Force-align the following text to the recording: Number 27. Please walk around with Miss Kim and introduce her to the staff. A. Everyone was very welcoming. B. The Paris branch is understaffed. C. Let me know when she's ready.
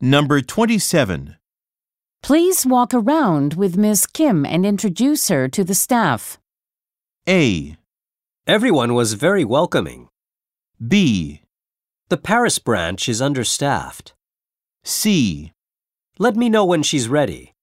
Number 0.00 0.42
27. 0.42 1.36
Please 2.22 2.66
walk 2.66 2.92
around 2.92 3.54
with 3.54 3.78
Miss 3.78 4.06
Kim 4.06 4.44
and 4.44 4.66
introduce 4.66 5.28
her 5.28 5.48
to 5.48 5.64
the 5.64 5.74
staff. 5.74 6.38
A. 7.26 7.78
Everyone 8.46 8.92
was 8.92 9.14
very 9.14 9.42
welcoming. 9.42 10.08
B. 10.86 11.40
The 12.10 12.18
Paris 12.18 12.58
branch 12.58 13.08
is 13.08 13.22
understaffed. 13.22 14.12
C. 14.84 15.52
Let 16.18 16.36
me 16.36 16.50
know 16.50 16.66
when 16.66 16.82
she's 16.82 17.08
ready. 17.08 17.54